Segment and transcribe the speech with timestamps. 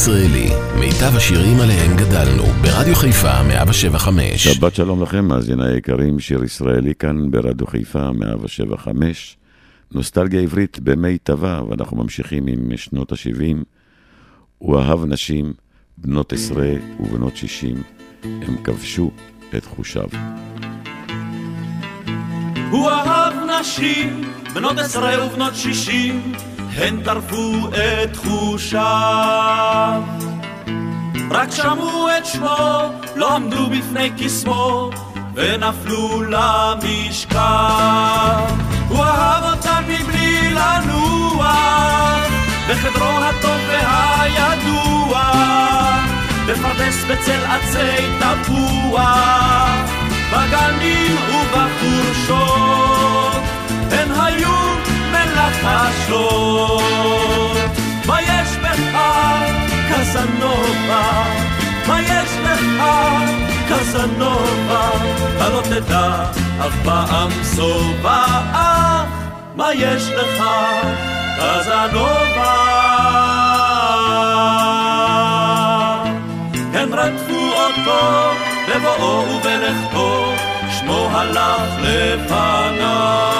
[0.00, 4.44] מאזינים לשיר ישראלי, מיטב השירים עליהם גדלנו, ברדיו חיפה 175.
[4.44, 9.36] שבת שלום לכם, מאזיני היקרים, שיר ישראלי כאן ברדיו חיפה 175.
[9.92, 13.64] נוסטלגיה עברית במיטבה, ואנחנו ממשיכים עם שנות ה-70.
[14.58, 15.52] הוא אהב נשים,
[15.98, 17.82] בנות עשרה ובנות שישים,
[18.22, 19.10] הם כבשו
[19.56, 20.08] את חושיו.
[22.70, 26.32] הוא אהב נשים, בנות עשרה ובנות שישים,
[26.76, 30.02] הן טרפו את חושיו.
[31.30, 34.90] רק שמעו את שמו, לא עמדו בפני קסמו,
[35.34, 37.38] ונפלו למשכב.
[38.88, 41.54] הוא אהב אותם מבלי לנוע,
[42.70, 45.22] בחדרו הטוב והידוע,
[46.46, 49.70] בפרדס בצל עצי תפוח,
[50.32, 52.62] בגנים ובחורשות,
[53.90, 54.60] הן היו
[55.48, 56.82] מלחשות.
[58.06, 58.98] מה יש בך,
[59.90, 61.24] קזנובה?
[61.86, 62.82] מה יש לך,
[63.68, 64.90] קזנובה?
[65.40, 66.24] הלא תדע
[66.66, 68.24] אף פעם שובע,
[69.56, 70.44] מה יש לך,
[71.36, 72.56] קזנובה?
[76.74, 78.30] הם רדפו אותו
[78.68, 80.34] בבואו ובלכתו,
[80.70, 83.30] שמו הלך לפניו.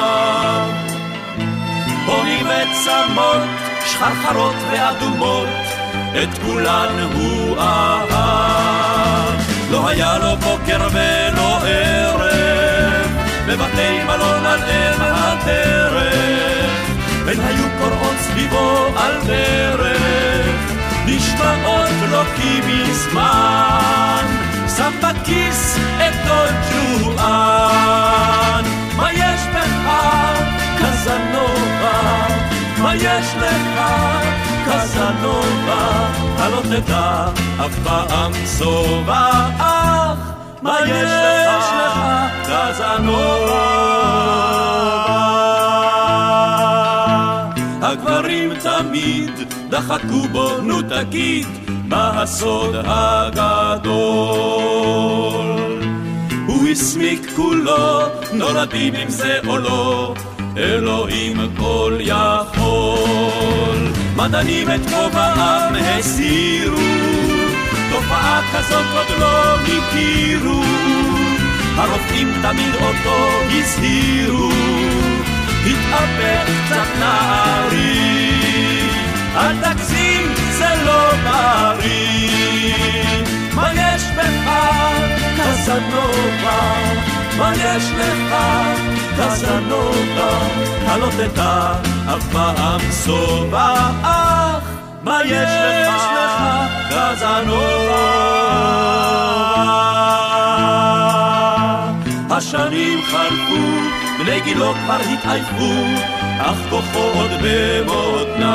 [2.61, 3.43] וצמות,
[3.87, 5.49] שחרחרות ואדומות,
[6.23, 9.41] את כולן הוא אהב.
[9.71, 13.11] לא היה לו בוקר ולא ערב,
[13.49, 16.71] בבתי מלון על אם הדרך,
[17.27, 20.47] הן היו קוראות סביבו על דרך,
[21.07, 24.25] נשמעות לו כי מזמן,
[24.77, 28.70] שם בכיס את דוד ג'ואן.
[32.97, 33.81] יש לך,
[34.67, 36.11] קזנובה?
[36.39, 37.27] הלא תדע
[37.67, 40.19] אף פעם שובע, אך
[40.63, 41.11] מה יש
[41.81, 42.01] לך,
[42.45, 43.91] קזנובה?
[47.83, 49.31] הגברים תמיד
[49.69, 51.47] דחקו בו, נו תגיד,
[51.85, 53.91] מה הסוד הגדול?
[56.47, 58.01] הוא הסמיק כולו,
[58.33, 60.15] נולדים עם זה או לא,
[60.57, 63.79] אלוהים כל יכול.
[64.17, 66.77] מדענים את כובעם הסירו,
[67.91, 70.63] תופעה כזאת עוד לא הכירו.
[71.77, 74.51] הרופאים תמיד אותו הזהירו,
[75.67, 78.01] התאפק קצת נערי,
[79.37, 82.71] אל תגזים זה לא בריא.
[83.55, 84.51] מה יש בך,
[85.37, 87.20] קזנובה?
[87.41, 88.35] מה יש לך,
[89.19, 90.39] קזנובה?
[90.87, 91.73] הלא תדע
[92.17, 94.65] אף פעם שובע, אך
[95.03, 96.43] מה יש לך,
[96.91, 98.31] קזנובה?
[102.31, 103.65] השנים חלפו,
[104.19, 105.75] בני גילו כבר התעייפו,
[106.39, 108.51] אך כוחו עוד במותניו.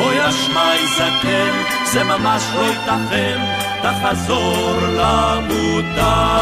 [0.00, 1.52] אוי אשמי זקן,
[1.92, 6.38] זה ממש לא ייתכן, תחזור למוטב.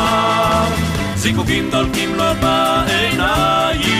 [1.14, 3.94] זיקוקים דולקים לו בעיניים,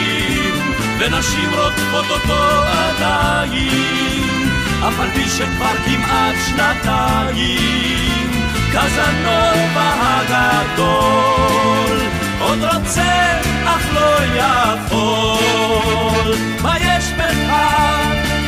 [0.99, 4.49] ונשים רודפות אותו עדיין,
[4.89, 8.31] אף על פי שכבר כמעט שנתיים,
[8.73, 11.99] קזנובה הגדול,
[12.41, 16.35] עוד רוצה אך לא יכול.
[16.63, 17.53] מה יש בך,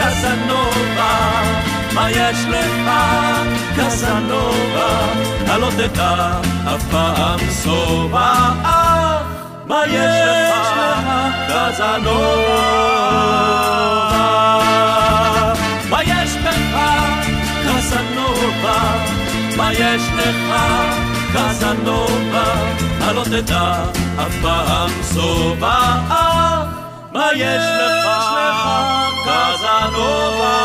[0.01, 1.39] קזנובה?
[1.99, 2.91] מה יש לך,
[3.77, 4.89] קזנובה?
[5.47, 6.41] הלא תדע
[6.75, 8.33] אף פעם שובע,
[9.67, 11.07] מה יש לך,
[11.49, 12.63] קזנובה?
[15.91, 16.79] מה יש בך,
[17.65, 18.79] קזנובה?
[19.57, 20.55] מה יש לך,
[21.35, 22.45] קזנובה?
[23.01, 23.73] הלא תדע
[24.17, 25.79] אף פעם שובע,
[27.13, 28.09] מה יש לך,
[29.25, 30.59] קזנובה?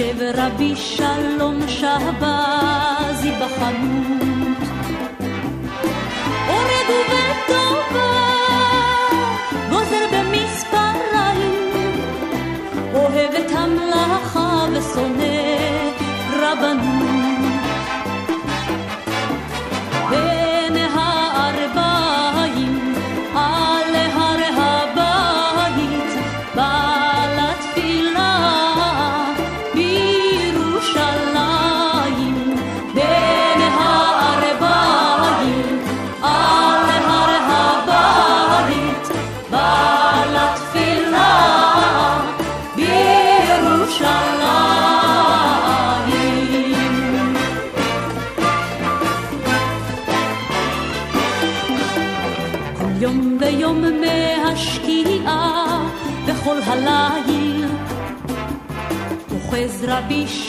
[0.00, 4.58] יושב רבי שלום שהבזי בחנות.
[6.48, 8.12] אורד ובטובה,
[9.70, 11.70] גוזר במספריים,
[12.94, 15.29] אוהב את המלאכה ושונא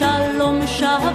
[0.04, 1.11] רבי שלום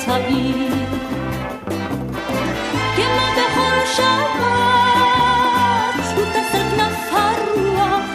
[0.00, 0.74] שבזי את העיר.
[2.96, 4.14] כמו בכל שבת
[6.16, 8.08] הוא טס על כנף הרוח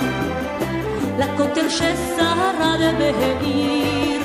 [1.20, 4.22] לכותל ששרד בעיר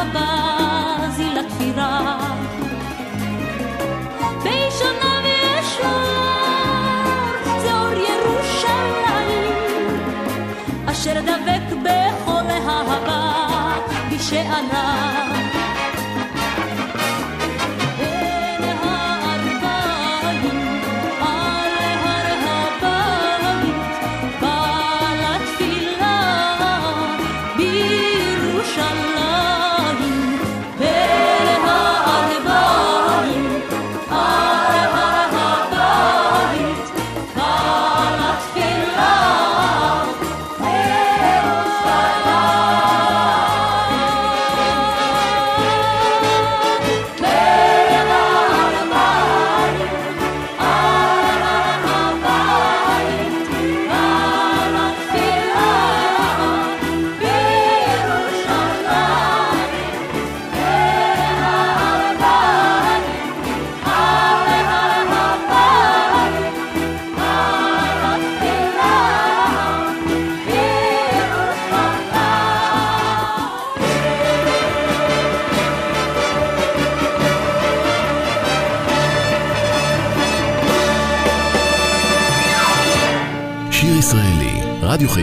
[0.00, 0.12] שלום
[1.08, 2.18] שבזי לכפירה.
[4.42, 5.86] בישונה וישור
[7.62, 9.50] זה אור ירושלים,
[10.86, 13.32] אשר דבק בכל אהבה
[14.10, 15.29] בשענה.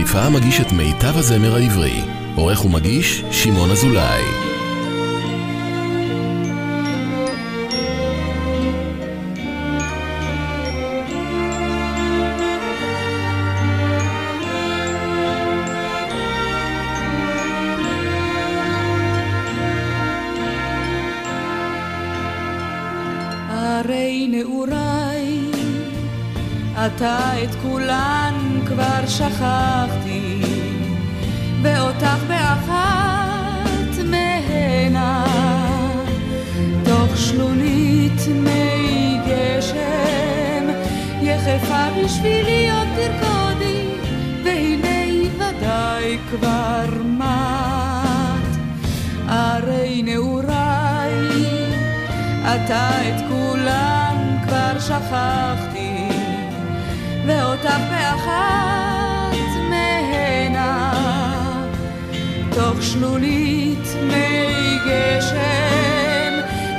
[0.08, 2.00] חיפה מגיש את מיטב הזמר העברי.
[2.34, 4.22] עורך ומגיש, שמעון אזולאי.
[26.86, 28.34] אתה את כולן
[28.66, 29.77] כבר שכחתי,
[42.08, 43.84] בשבילי עוד תרקודי,
[44.44, 48.56] והנה ודאי כבר מת.
[49.26, 51.44] הרי נעוריי,
[52.42, 56.08] אתה את כולם כבר שכחתי,
[57.26, 59.36] ואותך באחת
[59.70, 60.92] מהנה,
[62.54, 66.32] תוך שלולית מי גשם,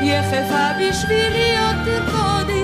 [0.04, 2.59] יחפה בשבילי עוד תרקודי.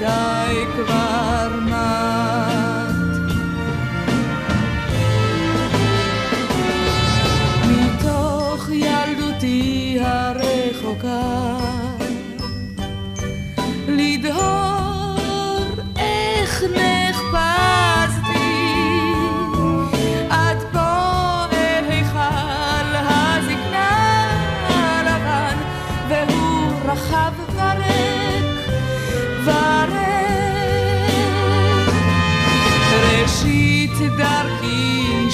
[0.00, 2.67] והנה ודאי כבר מת.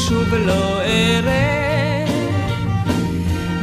[0.08, 2.04] שוב לא אראה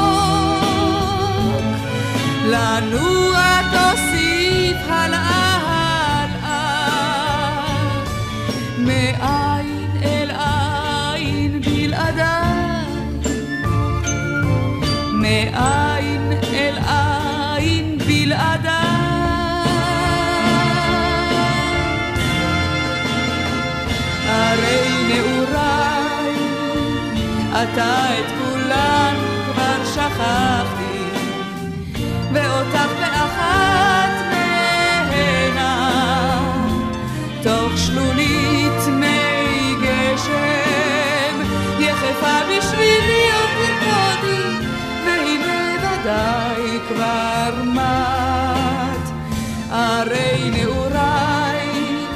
[2.45, 5.57] לנוע תוסיף הלאה
[15.54, 15.89] הלאה
[27.73, 29.15] אתה את כולן
[29.53, 31.03] כבר שכחתי,
[32.33, 35.71] ואותך באחת מהנה,
[37.43, 41.35] תוך שלולית מי גשם,
[41.81, 44.67] יחפה בשבילי עוד תרקודי,
[45.07, 49.11] והנה ודאי כבר מת.
[49.71, 52.07] הרי נעוריי,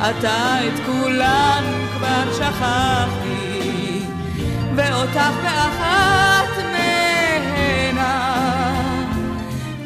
[0.00, 1.64] אתה את כולן
[1.96, 3.23] כבר שכחתי,
[4.76, 8.14] ואותך באחת מהנה,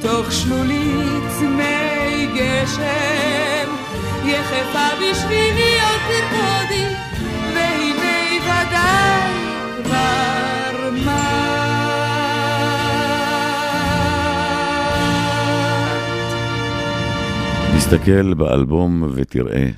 [0.00, 3.70] תוך שלולית מי גשם,
[4.24, 6.86] יחפה בשבילי עוד תרקודי,
[7.54, 9.32] והנה ודאי
[9.84, 11.08] כבר מת.
[17.76, 19.68] תסתכל באלבום ותראה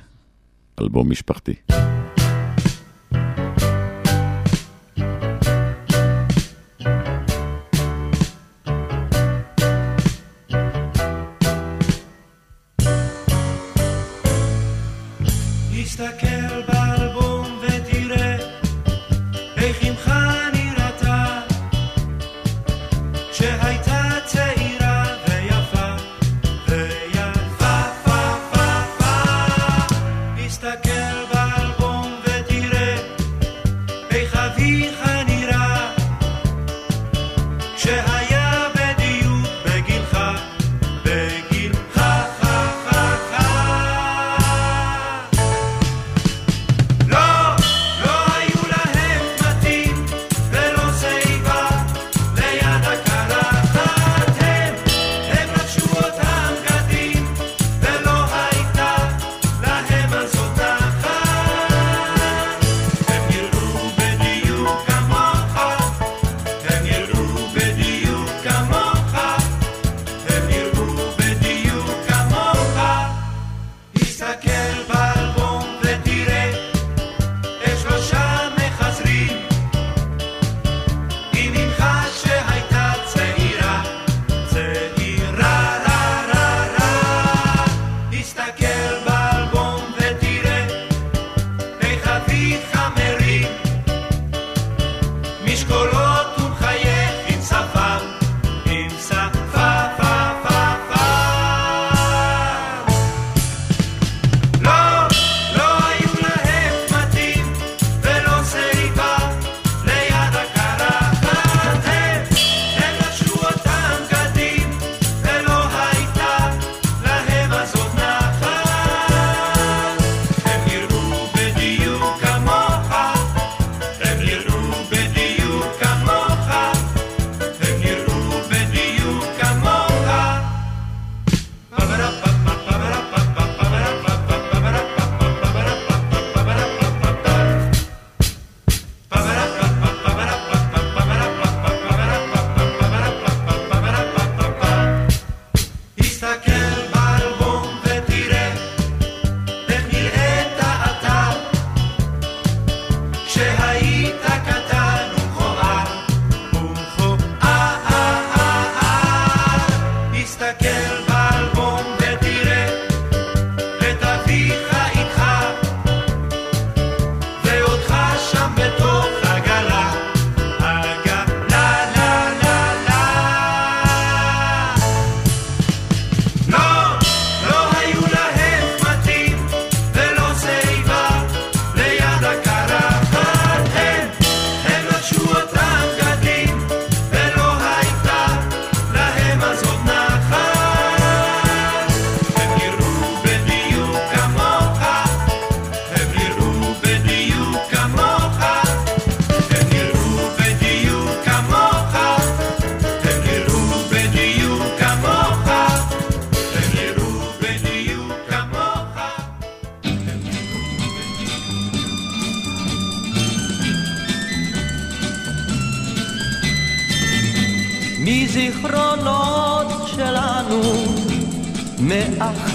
[0.81, 1.53] אלבום משפחתי.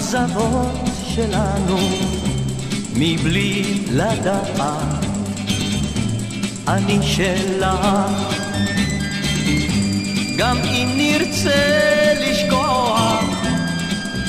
[0.07, 1.77] מאכזבות שלנו,
[2.95, 4.59] מבלי לדעת,
[6.67, 7.87] אני שלך.
[10.37, 13.23] גם אם נרצה לשכוח,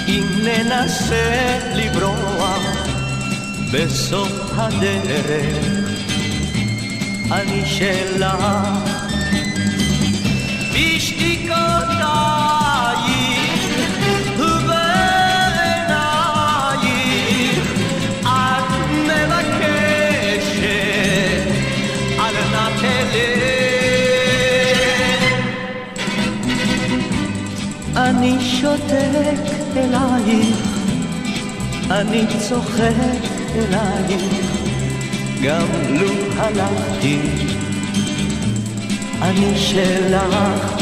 [0.08, 2.62] אם ננסה לברוח,
[3.72, 5.78] בסוף הדרך
[7.30, 8.87] אני שלך.
[28.18, 29.38] אני שותק
[29.76, 30.56] אלייך,
[31.90, 33.22] אני צוחק
[33.54, 34.22] אלייך,
[35.42, 37.18] גם לו הלכתי,
[39.22, 40.77] אני שלך.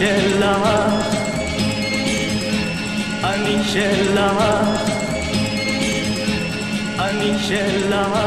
[0.00, 0.68] שלך,
[3.24, 4.42] אני שלך,
[6.98, 8.18] אני שלך,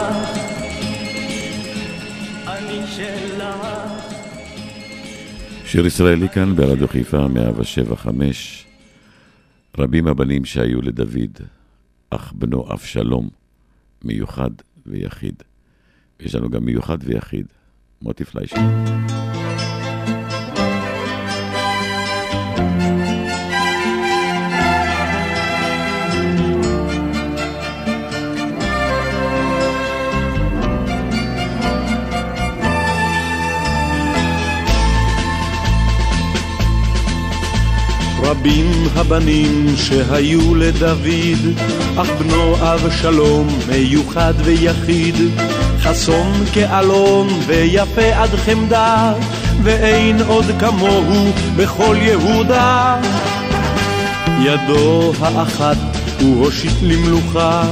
[2.47, 3.67] אני שלך.
[5.65, 8.65] שיר ישראלי כאן ברדיו חיפה 175.
[9.77, 11.39] רבים הבנים שהיו לדוד,
[12.09, 13.29] אך בנו אבשלום,
[14.03, 14.51] מיוחד
[14.86, 15.43] ויחיד.
[16.19, 17.45] יש לנו גם מיוחד ויחיד.
[18.01, 18.62] מוטי פליישר.
[38.34, 41.60] רבים הבנים שהיו לדוד,
[41.98, 45.15] אך בנו אבשלום מיוחד ויחיד.
[45.82, 49.13] חסון כאלון ויפה עד חמדה,
[49.63, 52.98] ואין עוד כמוהו בכל יהודה.
[54.39, 55.78] ידו האחת
[56.22, 57.63] הוא הושיט למלוכה,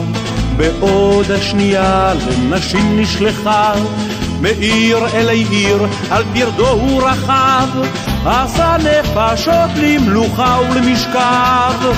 [0.58, 3.74] בעוד השנייה לנשים נשלחה.
[4.42, 7.68] מעיר אלי עיר, על פרדו הוא רכב,
[8.26, 11.92] עשה נפשות למלוכה ולמשכב.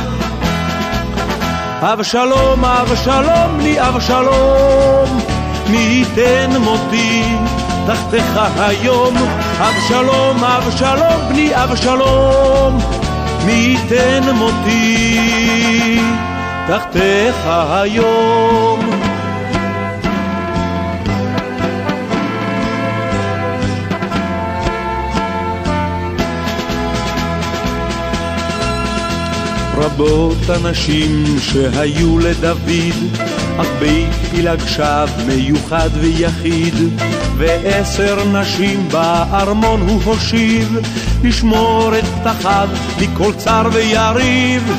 [1.82, 5.19] אבשלום, אבשלום, לי אבשלום,
[5.69, 7.23] מי ייתן מותי
[7.88, 9.15] תחתיך היום,
[9.60, 12.77] אבשלום, אבשלום, בני אבשלום,
[13.45, 15.99] מי ייתן מותי
[16.67, 18.92] תחתיך היום.
[29.83, 33.11] רבות הנשים שהיו לדוד,
[33.57, 36.73] אך בית פילג שב מיוחד ויחיד,
[37.37, 40.77] ועשר נשים בארמון הוא הושיב,
[41.23, 42.69] לשמור את פתחיו
[43.01, 44.73] מכל צר ויריב.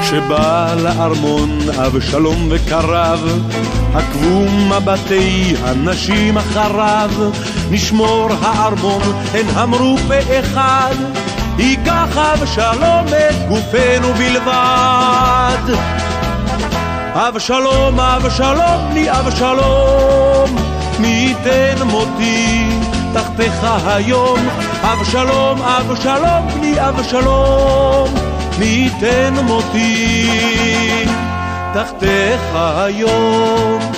[0.00, 3.48] כשבא לארמון אבשלום וקרב,
[3.94, 7.10] עקבו מבטי הנשים אחריו,
[7.70, 9.02] נשמור הארמון,
[9.34, 11.21] הן אמרו פה אחד.
[11.58, 15.76] ייקח אבשלום את גופנו בלבד.
[17.14, 20.56] אבשלום, אבשלום, לי אבשלום,
[20.98, 22.68] מי ייתן מותי
[23.12, 24.38] תחתיך היום.
[24.82, 28.14] אבשלום, אבשלום, לי אבשלום,
[28.58, 31.06] מי ייתן מותי
[31.74, 33.91] תחתיך היום.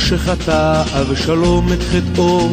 [0.00, 2.48] שחטא אבשלום את חטאו,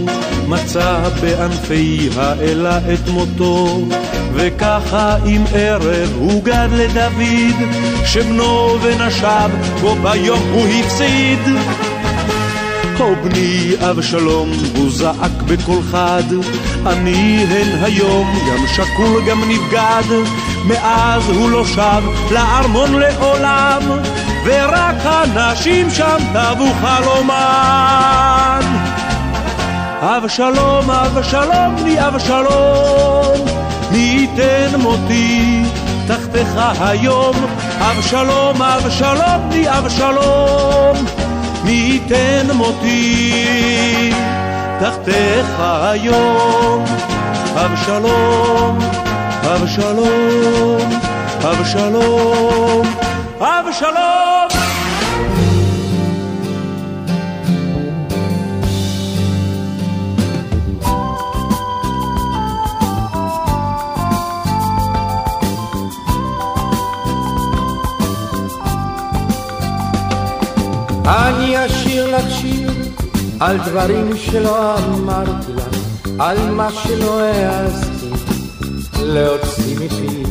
[0.48, 3.86] מצא בענפי האלה את מותו,
[4.34, 7.70] וככה עם ערב הוגד לדוד,
[8.06, 9.50] שבנו ונשב
[9.82, 11.40] בו ביום הוא הפסיד.
[12.98, 16.24] הו בני אבשלום, הוא זעק בקול חד,
[16.86, 20.16] אני הן היום, גם שקול גם נבגד,
[20.66, 23.82] מאז הוא לא שב לארמון לעולם,
[24.48, 28.60] ורק הנשים שם טבו חלומן.
[30.02, 33.46] אבשלום, אבשלום, בני אבשלום,
[33.92, 35.64] מי ייתן מותי
[36.08, 37.36] תחתיך היום,
[37.80, 41.06] אבשלום, אבשלום, בני אבשלום.
[41.64, 44.14] מי ייתן מותי
[44.80, 46.86] תחתיך היום,
[47.56, 48.80] אבשלום,
[49.44, 51.00] אבשלום,
[51.44, 52.88] אבשלום,
[53.40, 54.27] אבשלום.
[71.08, 72.72] אני אשיר לך שיר
[73.40, 75.78] על דברים שלא אמרתי לך,
[76.20, 78.10] על מה שלא העזתי
[79.04, 80.24] להוציא מפי.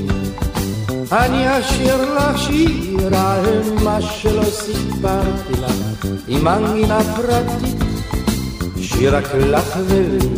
[1.12, 7.82] אני אשיר לך שיר על מה שלא סיפרתי לך, עם מנגינה פרטית,
[8.80, 10.28] שיר רק לך ולי.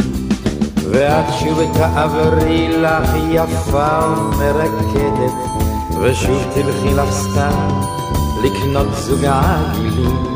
[0.90, 5.32] ואת שוב תעברי לך יפה ומרקדת,
[6.00, 7.80] ושוב תלכי לך סתם
[8.42, 10.26] לקנות זוג עגילים.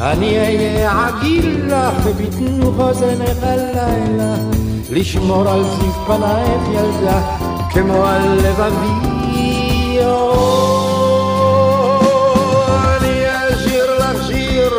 [0.00, 4.34] אני אהיה עגיל לך בבטנו חוזנך הלילה,
[4.90, 7.20] לשמור על זיו פנייך ילדה,
[7.70, 9.08] כמו על לבבי.
[12.96, 14.72] אני אשיר לך שיר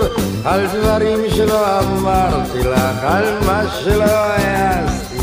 [0.45, 5.17] על דברים שלא אמרתי לך, על מה שלא העזתי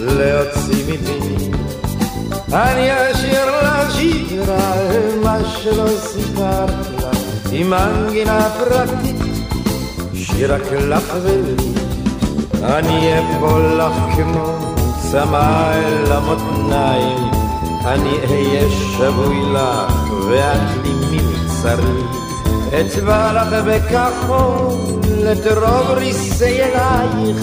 [0.00, 1.50] להוציא מפי.
[2.52, 3.17] אני אשיר
[4.48, 7.18] על מה שלא סיפרתי לך,
[7.52, 9.16] עם מנגינה פרטית,
[10.14, 11.72] שיר רק לך ולי.
[12.64, 14.52] אני אפול לך כמו
[15.10, 17.30] צמא אל המותניים,
[17.84, 22.02] אני אהיה שבוי לך ואת לי מבצרי.
[22.80, 24.78] אצבע לך בכחול
[25.32, 27.36] את רוב ריסי אלייך,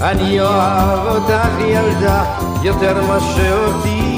[0.00, 2.24] אני אוהב אותך ילדה
[2.62, 4.11] יותר מאשר אותי.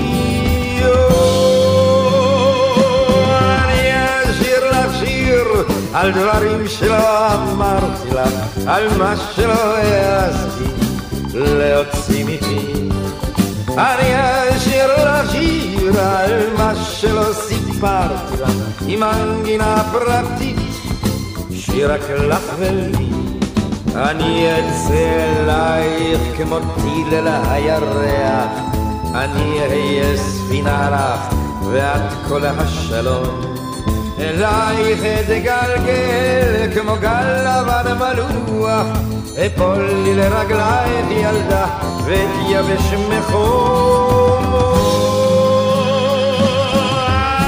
[5.94, 10.64] על דברים שלא אמרתי לך, על מה שלא העזתי
[11.34, 12.88] להוציא מפי.
[13.68, 14.14] אני
[14.56, 18.50] אשאיר לך שיר על מה שלא סיפרתי לך,
[18.86, 20.56] עם מנגינה פרטית,
[21.52, 23.10] שיר רק לך ולי.
[23.96, 28.50] אני אצא אלייך כמו טיל אל הירח,
[29.14, 31.34] אני אהיה ספינה לך,
[31.72, 33.53] ואת כל השלום.
[34.24, 38.86] אלייך אתגלגל כמו גל לבן מלוח,
[39.46, 41.66] אפול לי לרגלייך ילדה,
[42.04, 44.44] ואתייבש מחום.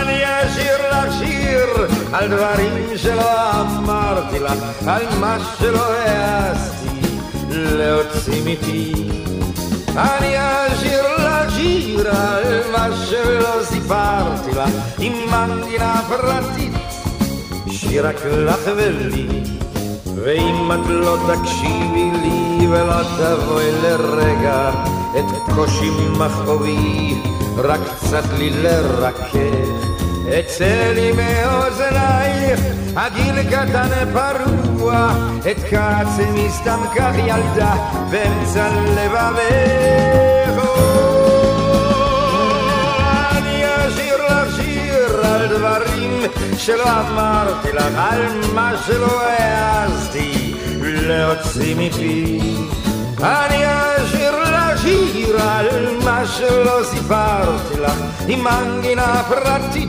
[0.00, 4.52] אני אשיר לך שיר על דברים שלא אמרתי לך,
[4.86, 7.18] על מה שלא העזתי
[7.50, 8.92] להוציא מפי.
[9.96, 11.15] אני אשיר
[11.56, 16.72] על מה שלא סיפרתי לך, עם מנגינה פרטית,
[17.70, 19.26] שיר רק לך ולי.
[20.24, 24.70] ואם את לא תקשיבי לי ולא תבואי לרגע
[25.18, 27.14] את קושי מכאובי,
[27.56, 29.36] רק קצת לי לרכך.
[30.38, 32.60] אצא לי מאוזנייך,
[32.96, 35.10] הגיל קטן פרוע,
[35.50, 37.74] את כעצמי סתם כך ילדה,
[38.10, 40.55] באמצע לבבך.
[46.58, 48.22] שלא אמרתי לך, על
[48.54, 52.40] מה שלא העזתי להוציא מפי.
[53.20, 59.88] אני אשיר לך שיר על מה שלא סיפרתי לך, עם מנגינה פרטית,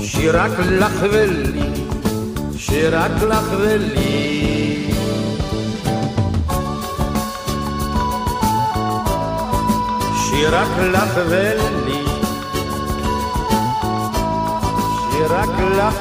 [0.00, 1.70] שיר רק לך ולי,
[2.56, 4.88] שיר רק לך ולי.
[10.30, 12.07] שיר רק לך ולי,
[15.38, 15.48] רק
[15.78, 15.98] לך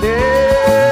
[0.00, 0.83] ולי,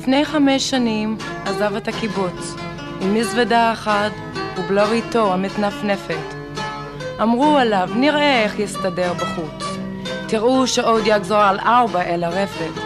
[0.00, 2.54] לפני חמש שנים עזב את הקיבוץ,
[3.00, 4.12] עם מזוודה אחת
[4.58, 6.34] ובלריתו המתנפנפת.
[7.22, 9.64] אמרו עליו, נראה איך יסתדר בחוץ.
[10.28, 12.80] תראו שעוד יגזור על ארבע אל הרפת.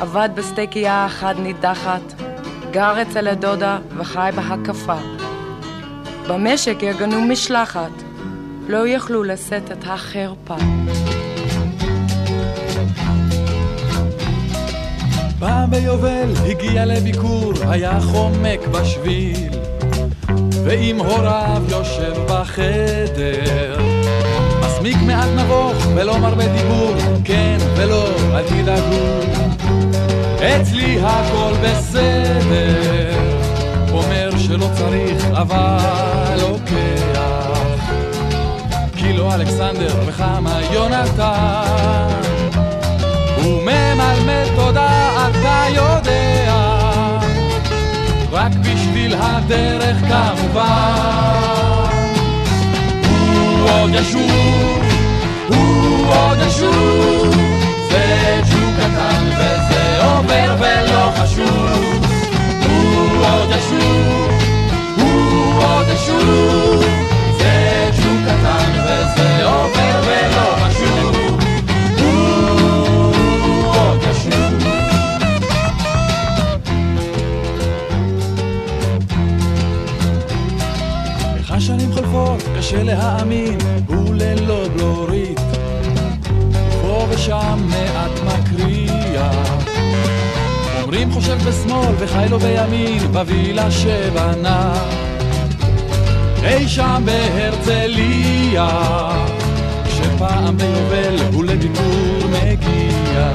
[0.00, 2.14] עבד בסטייקייה אחת נידחת,
[2.70, 4.98] גר אצל הדודה וחי בהקפה.
[6.28, 8.02] במשק ארגנו משלחת,
[8.68, 10.56] לא יכלו לשאת את החרפה.
[15.44, 19.50] פעם ביובל הגיע לביקור, היה חומק בשביל,
[20.64, 23.78] ועם הוריו יושב בחדר.
[24.60, 29.20] מסמיק מעט נבוך ולא מרבה דיבור, כן ולא, אל תדאגו.
[30.38, 33.18] אצלי הכל בסדר,
[33.92, 37.78] אומר שלא צריך אבל לוקח.
[38.96, 42.20] כי לא אלכסנדר וכמה יונתן,
[43.36, 45.03] הוא ממלמל תודה
[45.74, 46.54] יודע,
[48.32, 51.44] רק בשביל הדרך כמובן.
[53.08, 54.82] הוא עוד ישוב,
[55.48, 57.34] הוא עוד ישוב,
[57.90, 62.04] זה ג'וק קטן וזה עובר ולא חשוב.
[62.68, 64.30] הוא עוד ישוב,
[64.96, 66.84] הוא עוד ישוב,
[67.38, 70.63] זה ג'וק קטן וזה עובר ולא חשוב.
[82.74, 85.40] קשה להאמין, הוא ללא בלורית.
[86.82, 89.30] פה ושם מעט מקריאה.
[90.82, 94.74] אומרים חושב בשמאל וחי לו בימין, בווילה שבנה.
[96.44, 98.68] אי שם בהרצליה,
[99.88, 103.32] שפעם ביובל הוא לביקור מגיע.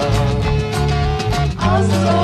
[1.60, 2.18] אז זו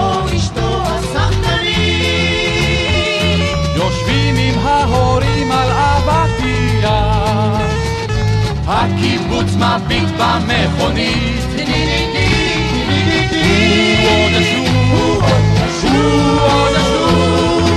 [9.45, 11.45] הקיבוץ מביט במכונית.
[14.05, 14.33] עוד
[14.99, 17.69] הוא עוד ישוב,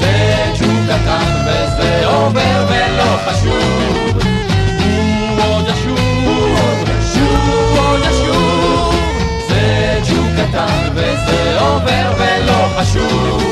[0.00, 4.18] זה ג'וק קטן וזה עובר ולא חשוב.
[5.38, 5.68] עוד
[6.14, 8.94] הוא עוד ישוב,
[9.48, 13.42] זה ג'וק קטן וזה עובר ולא חשוב.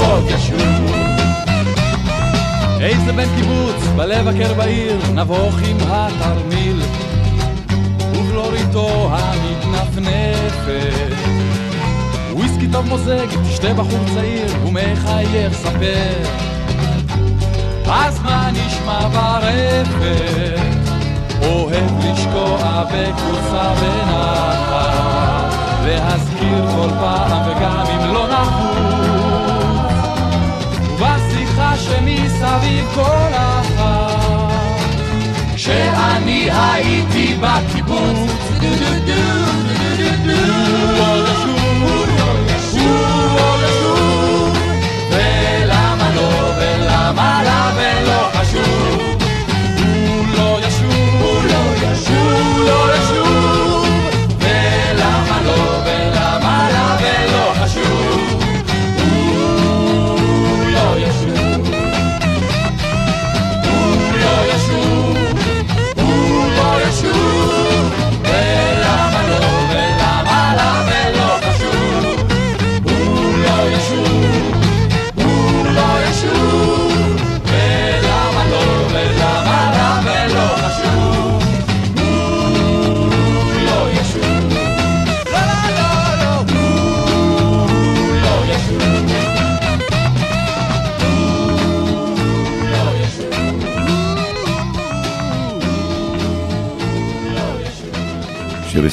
[0.00, 0.75] עוד ישוב.
[2.86, 6.82] איזה בן קיבוץ, בלב הקר בעיר, נבוך עם התרמיל,
[8.14, 10.66] ובלוריתו המתנפנפת.
[12.32, 16.22] וויסקי טוב מוזג, תשתה בחור צעיר, ומחייך ספר.
[17.90, 20.58] אז מה נשמע ברפת?
[21.42, 28.85] אוהב לשקוע בכורסה בנחת, להזכיר כל פעם וגם אם לא נחוץ.
[32.06, 34.80] שמסביב כל אחת,
[35.54, 38.18] כשאני הייתי בקיבוץ,
[38.60, 39.22] דו דו דו
[39.96, 42.06] דו דו דו עוד ישוב, הוא
[43.40, 44.56] עוד ישוב,
[45.10, 49.16] ולמה לא ולמה לה ולא חשוב.
[49.78, 53.05] הוא לא ישוב, הוא לא ישוב, הוא לא ישוב,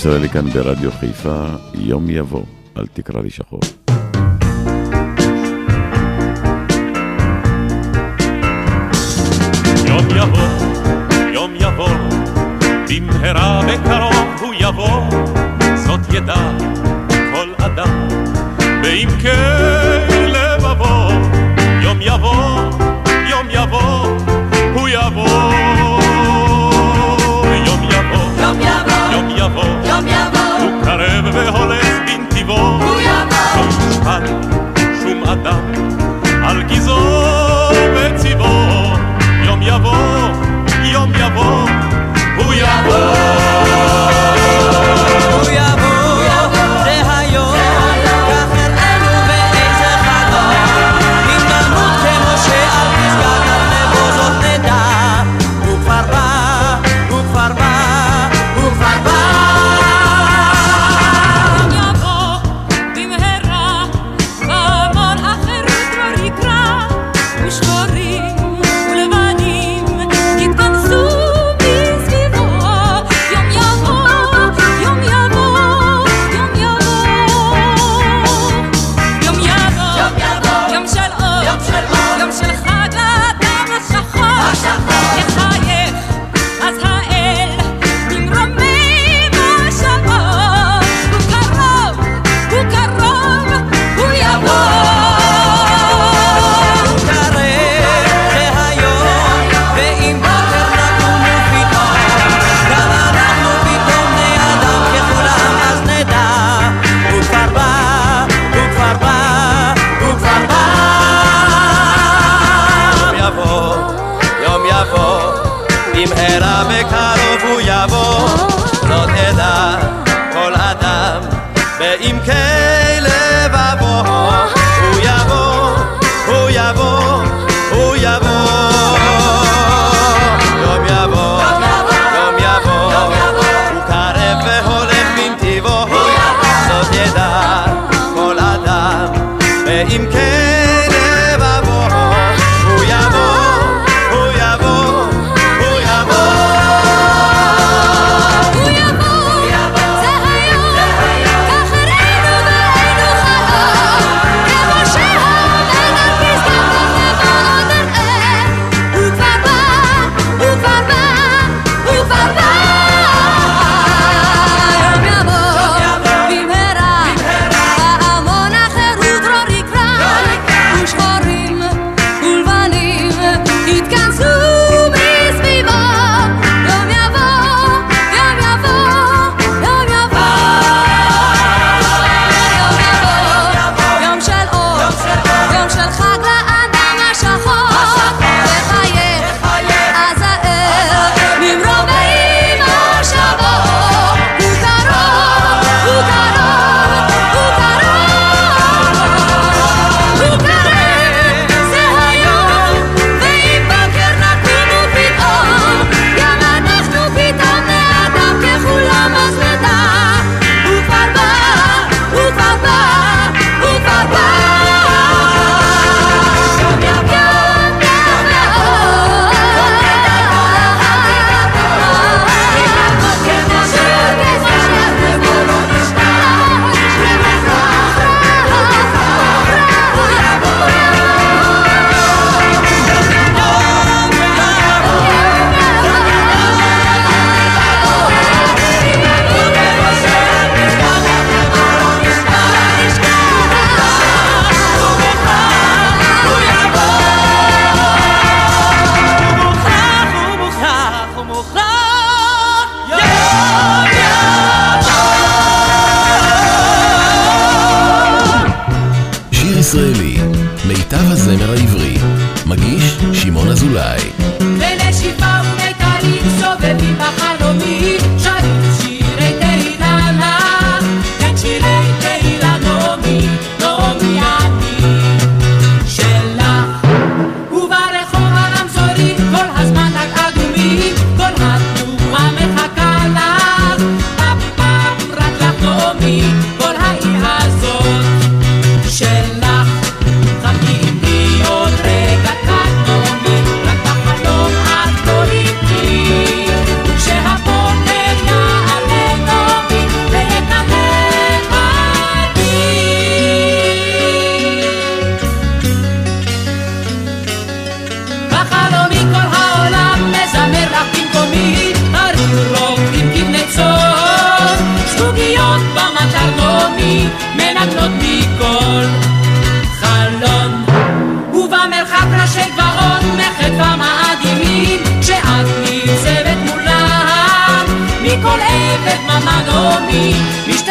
[0.03, 2.43] ישראלי כאן ברדיו חיפה, יום יבוא,
[2.77, 3.59] אל תקרא לי שחור.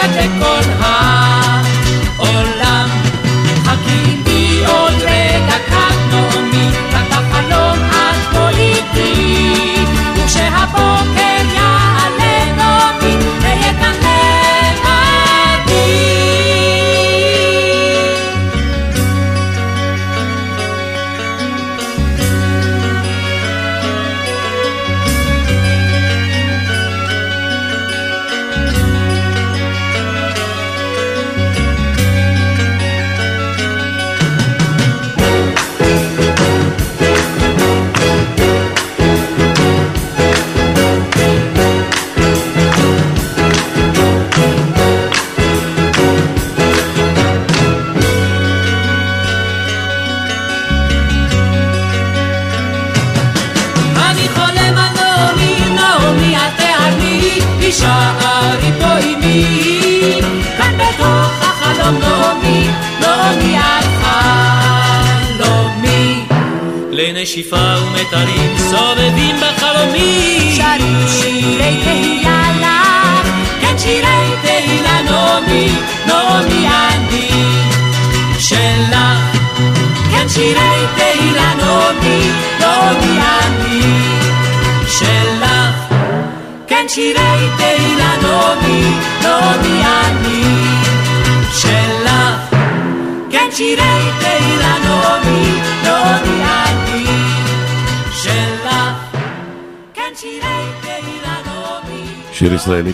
[0.03, 0.52] Chacheko.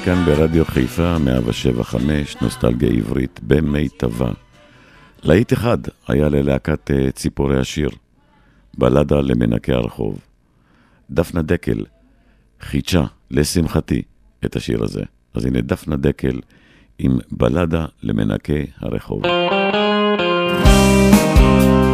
[0.08, 4.30] כאן ברדיו חיפה, 175, נוסטלגיה עברית במיטבה.
[5.22, 5.78] להיט אחד
[6.08, 7.90] היה ללהקת אה, ציפורי השיר,
[8.78, 10.18] בלדה למנקי הרחוב.
[11.10, 11.84] דפנה דקל
[12.60, 14.02] חידשה, לשמחתי,
[14.44, 15.02] את השיר הזה.
[15.34, 16.40] אז הנה דפנה דקל
[16.98, 19.22] עם בלדה למנקי הרחוב.
[21.40, 21.87] thank you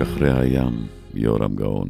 [0.00, 1.88] רחוק אחרי הים, יורם גאון.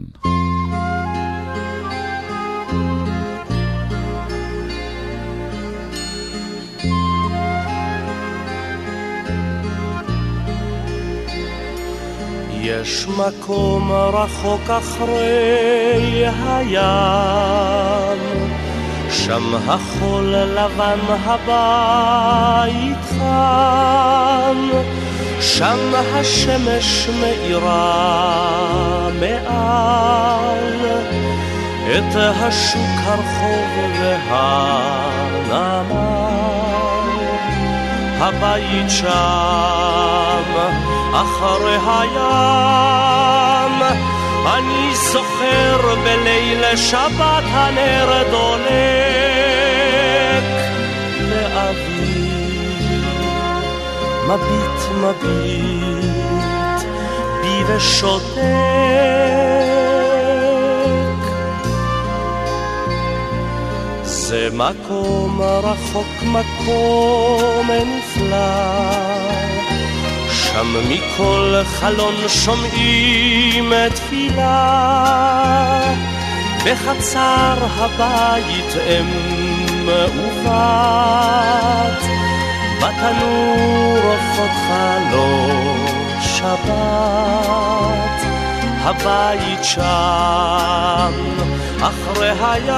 [12.53, 18.19] יש מקום רחוק אחרי הים,
[19.11, 25.00] שם החול לבן הבית חם,
[25.61, 30.81] שם השמש מאירה מעל
[31.91, 33.69] את השוק הרחוב
[34.31, 35.61] והנמל.
[38.21, 39.09] הבית שם,
[41.13, 43.77] אחרי הים,
[44.47, 49.60] אני זוכר בליל שבת הנר דולק
[54.31, 56.83] מביט מביט
[57.41, 58.41] בי ושותק.
[64.03, 68.37] זה מקום רחוק, מקום נפלא.
[70.31, 75.01] שם מכל חלון שומעים תפילה.
[76.65, 79.07] בחצר הבית אם
[79.87, 81.01] ובת,
[82.81, 85.87] בתנור עופות חלון
[86.21, 87.31] שבת.
[88.83, 91.13] הבית שם,
[91.81, 92.77] אחרי הים,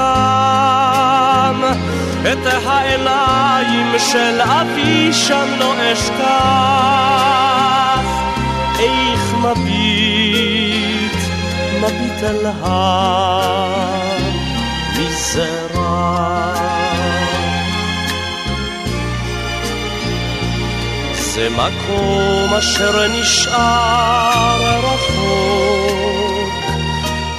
[2.33, 7.23] את העיניים של אבי שם לא אשכח.
[8.79, 11.17] איך מביט,
[11.81, 12.47] מביט אל
[14.93, 16.82] המזרח.
[21.35, 26.53] זה מקום אשר נשאר רחוק,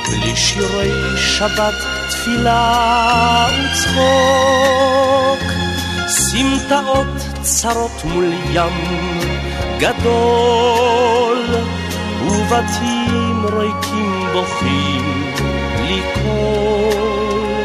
[0.09, 1.73] בלי שירי שבת,
[2.09, 3.93] תפילה וצחוק,
[6.07, 9.19] סמטאות צרות מול ים
[9.79, 11.45] גדול,
[12.25, 15.33] ובתים ריקים בוכים
[15.77, 17.63] בלי קול,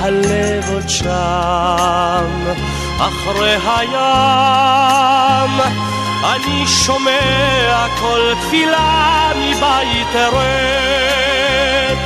[0.00, 2.52] הלב עוד שם,
[2.98, 4.00] אחרי הים,
[6.24, 11.98] אני שומע כל תפילה מבית ריק.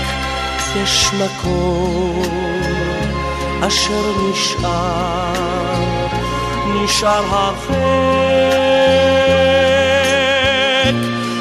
[0.76, 2.22] יש מקום
[3.66, 5.32] אשר נשאר,
[6.66, 7.72] נשאר הרחק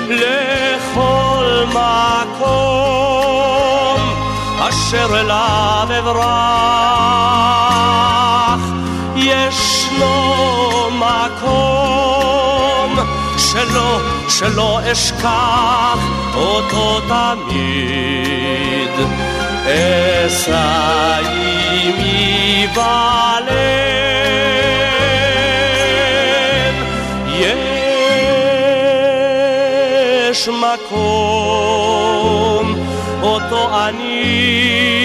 [0.09, 2.51] לכל מקום
[4.69, 6.51] אשר אליו אברח.
[9.91, 12.95] ישנו מקום
[13.37, 15.99] שלא, שלא אשכח
[16.35, 18.91] אותו תמיד.
[19.65, 23.81] אשא עימי בלב.
[30.31, 32.75] יש מקום
[33.21, 35.00] אותו אני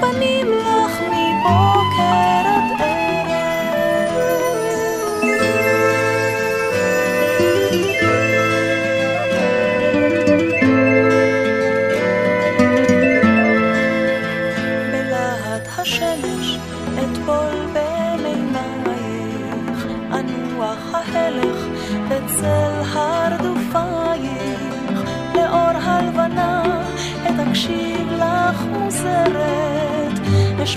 [0.00, 2.37] פנים לך מבוקר.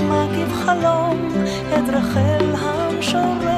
[0.02, 1.28] אשמע כבחלום
[1.74, 3.51] את רחל המשוררת,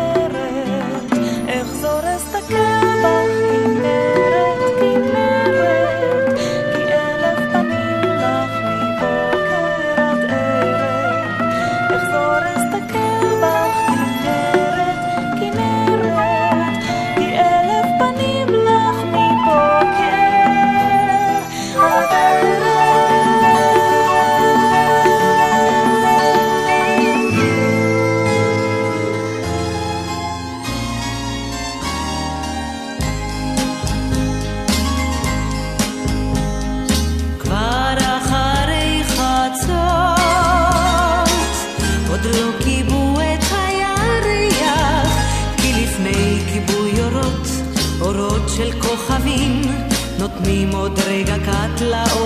[50.53, 52.22] נותנים עוד רגע קט לאוהבים.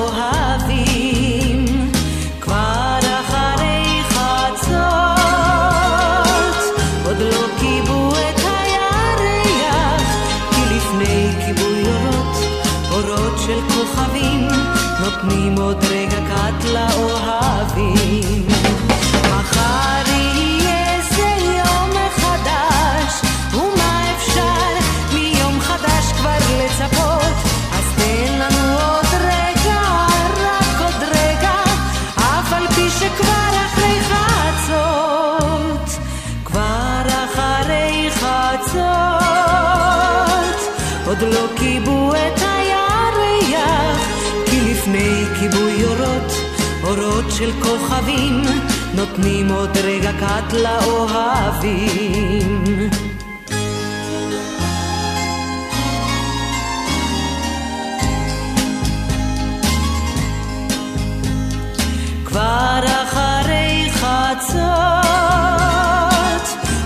[41.59, 43.99] כיבו את הירח,
[44.45, 46.31] כי לפני כיבוי אורות,
[46.83, 48.41] אורות של כוכבים,
[48.93, 52.09] נותנים עוד רגע קט לאוהבים.
[62.25, 64.57] כבר אחרי חצות,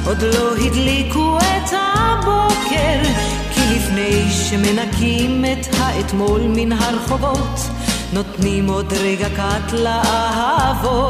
[0.05, 3.01] עוד לא הדליקו את הבוקר,
[3.75, 7.59] לפני שמנקים את האתמול מן הרחובות,
[8.13, 11.01] נותנים עוד רגע קט לאהבות.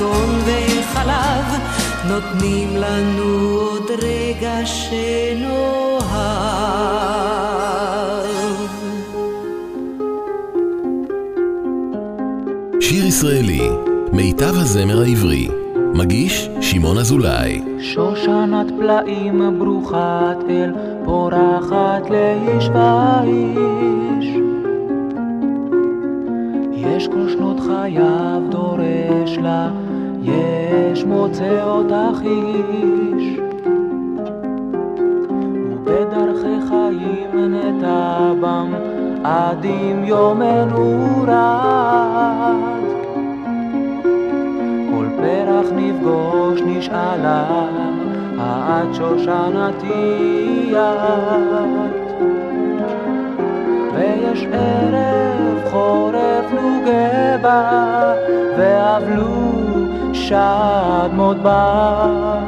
[0.00, 1.60] העיתון והחלב,
[2.08, 6.00] נותנים לנו עוד רגע שנאהב.
[12.80, 13.68] שיר ישראלי,
[14.12, 15.48] מיטב הזמר העברי.
[15.94, 17.62] מגיש שמעון אזולאי.
[17.78, 20.72] שושנת פלאים ברוכת אל,
[21.04, 24.26] פורחת לאיש ואיש.
[27.00, 29.70] יש כל שנות חייו דורש לה,
[30.22, 33.40] יש מוצא אותך איש.
[35.70, 38.72] ובדרכי חיים נטע בם,
[39.24, 42.54] עד אם יומנו רד.
[44.90, 47.66] כל פרח נפגוש נשאלה,
[48.38, 52.10] העד שושנתי את.
[53.94, 58.14] ויש ערב חורף נוגה בה,
[58.56, 59.59] ואבלו
[60.30, 62.38] שד מודבר,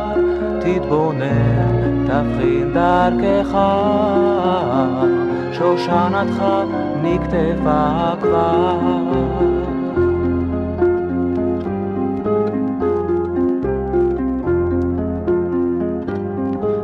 [0.61, 3.59] תתבונן, תבחין דרכך,
[5.53, 6.45] שושנתך
[7.03, 8.78] נקטפה כבר.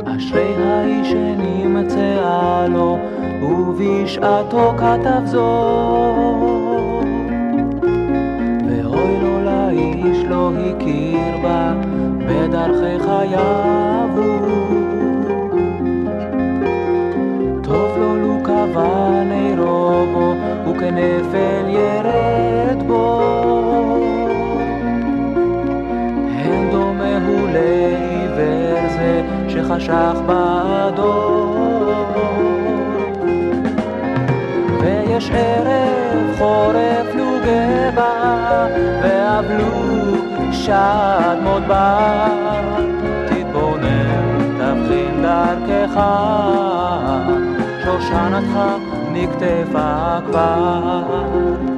[0.05, 2.97] אשרי האיש שנמצאה לו,
[3.41, 6.38] ובשעתו כתב זאת.
[10.57, 11.73] הכיר בה,
[12.17, 14.09] בדרכי חייו.
[17.63, 20.33] טוב לו לו קבע נרו בו,
[20.69, 23.21] וכנפל ירד בו.
[26.29, 31.39] הן דומה הוא לעיוור זה שחשך בעדו.
[34.81, 38.67] ויש ערב חורף לוגבה,
[39.03, 40.28] ואבלו
[40.65, 41.37] שד
[41.67, 42.27] בה.
[43.25, 46.01] תתבונן, תבחין דרכך,
[47.83, 48.59] שושנתך
[49.13, 51.68] נקטפה כבר.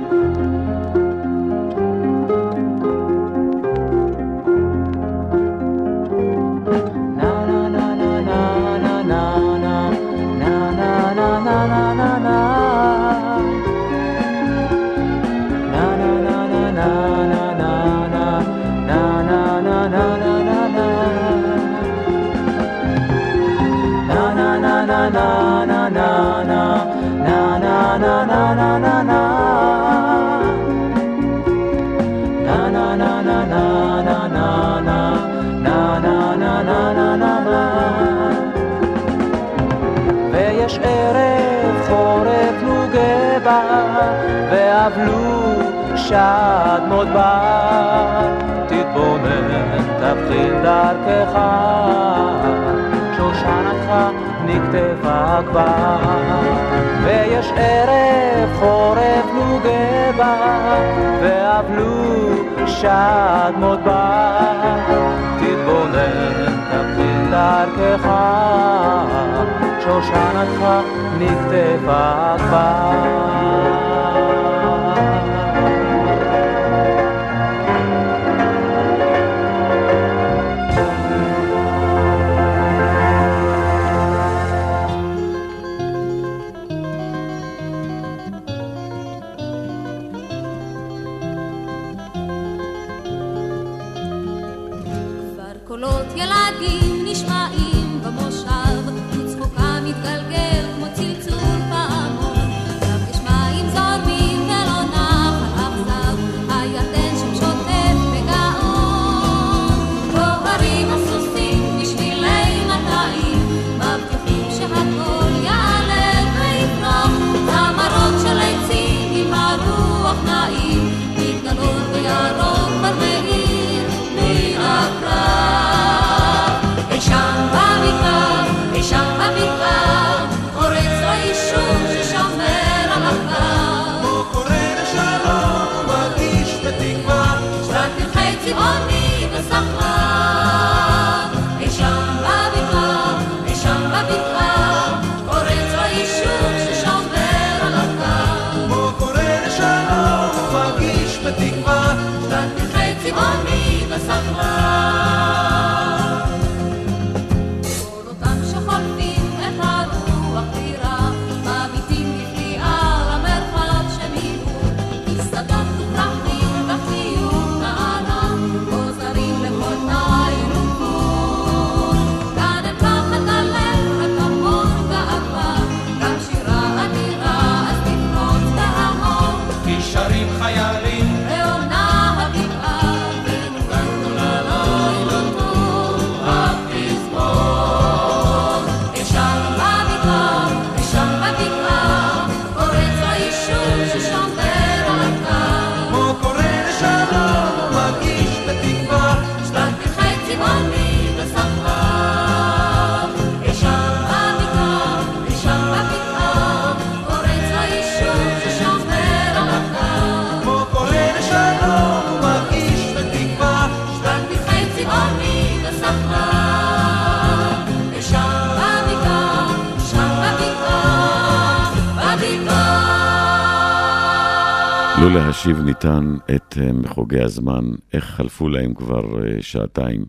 [226.36, 230.06] את אה, מחוגי הזמן, איך חלפו להם כבר אה, שעתיים.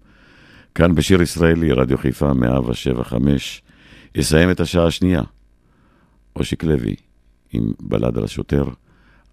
[0.74, 3.62] כאן בשיר ישראלי, רדיו חיפה 175,
[4.14, 5.22] יסיים את השעה השנייה.
[6.36, 6.94] אושיק לוי,
[7.52, 8.64] עם בלד על השוטר,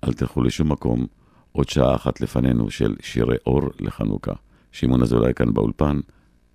[0.03, 1.07] אל תלכו לשום מקום,
[1.51, 4.33] עוד שעה אחת לפנינו של שירי אור לחנוכה.
[4.71, 5.99] שמעון אזולאי כאן באולפן,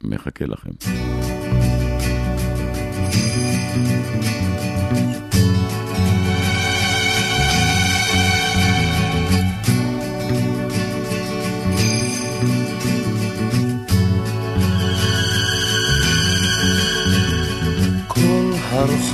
[0.04, 0.70] מחכה לכם.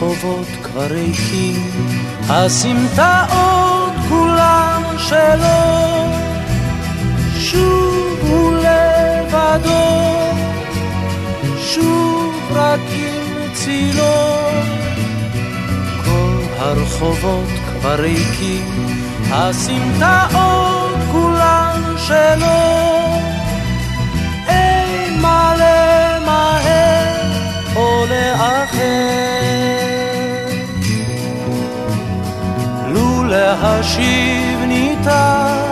[0.01, 1.71] הרחובות כבר ריקים,
[2.29, 6.07] הסמטאות כולן שלו,
[7.39, 10.01] שוב הוא לבדו,
[11.59, 14.39] שוב רק עם צילו,
[16.05, 18.97] כל הרחובות כבר וריקים,
[19.31, 22.61] הסמטאות כולן שלו.
[24.49, 27.17] אין מה למהר
[27.77, 29.30] או לאחר.
[33.31, 35.65] לו להשיב ניתן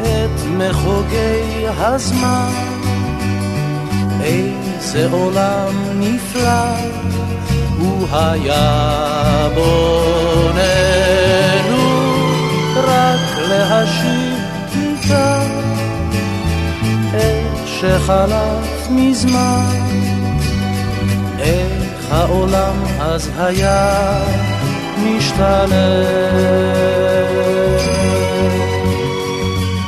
[0.00, 2.52] את מחוגי הזמן,
[4.22, 6.74] איזה עולם נפלא
[7.78, 10.62] הוא היה בוננו,
[12.76, 14.38] רק להשיב
[14.76, 15.50] ניתן
[17.16, 19.76] את שחלף מזמן,
[21.38, 24.22] איך העולם אז היה
[25.04, 25.92] משתנה.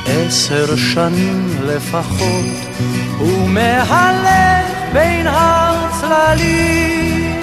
[0.07, 2.45] עשר שנים לפחות,
[3.17, 7.41] הוא מהלך בין הצללים,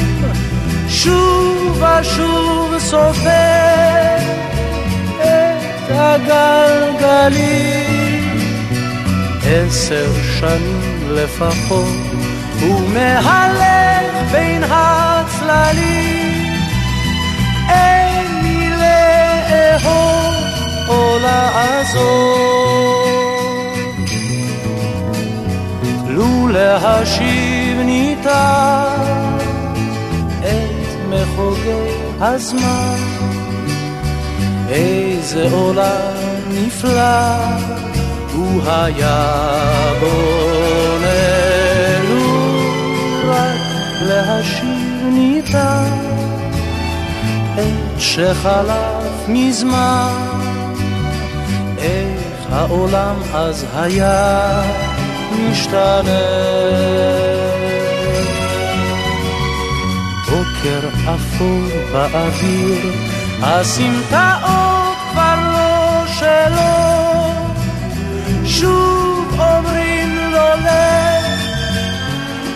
[0.88, 4.16] שוב ושוב סופר
[5.18, 7.42] את הגלגלים.
[9.44, 11.96] עשר שנים לפחות,
[12.60, 16.31] הוא מהלך בין הצללים,
[17.72, 20.34] אין מי לאהוב
[20.88, 22.52] או לעזור.
[26.08, 29.36] לו להשיב ניתן
[30.40, 32.96] את מחוגי הזמן,
[34.68, 36.12] איזה עולם
[36.48, 37.26] נפלא
[38.34, 39.32] הוא היה
[40.00, 41.32] בוננו,
[43.28, 43.60] רק
[44.02, 45.91] להשיב ניתן
[48.14, 50.14] שחלף מזמן,
[51.78, 54.62] איך העולם אז היה
[55.32, 56.22] משתנה.
[60.30, 62.92] בוקר אפור באוויר,
[63.42, 67.32] הסמטאות כבר לא שלו,
[68.44, 71.40] שוב אומרים לו לך,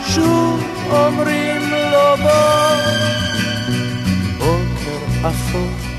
[0.07, 2.66] שוב אומרים לו בוא.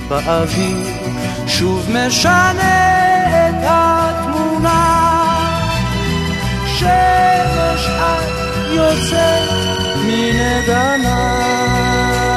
[0.08, 0.78] באוויר,
[1.47, 4.97] שוב משנה את התמונה.
[6.66, 8.28] שמש את
[8.72, 9.49] יוצאת
[10.05, 12.37] מן עדנה.